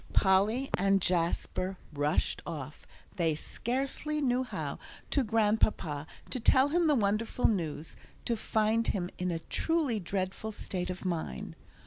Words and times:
Polly 0.13 0.67
and 0.73 0.99
Jasper 0.99 1.77
rushed 1.93 2.41
off, 2.43 2.87
they 3.17 3.35
scarcely 3.35 4.19
knew 4.19 4.41
how, 4.41 4.79
to 5.11 5.23
Grandpapa, 5.23 6.07
to 6.31 6.39
tell 6.39 6.69
him 6.69 6.87
the 6.87 6.95
wonderful 6.95 7.47
news, 7.47 7.95
to 8.25 8.35
find 8.35 8.87
him 8.87 9.11
in 9.19 9.29
a 9.29 9.37
truly 9.37 9.99
dreadful 9.99 10.51
state 10.51 10.89
of 10.89 11.05
mind. 11.05 11.55